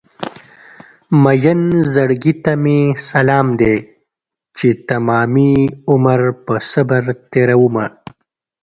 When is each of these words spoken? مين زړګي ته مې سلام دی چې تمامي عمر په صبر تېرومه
مين 1.23 1.59
زړګي 1.93 2.33
ته 2.43 2.53
مې 2.63 2.79
سلام 3.09 3.47
دی 3.59 3.75
چې 4.57 4.67
تمامي 4.89 5.53
عمر 5.91 6.21
په 6.45 6.53
صبر 6.71 7.03
تېرومه 7.31 7.85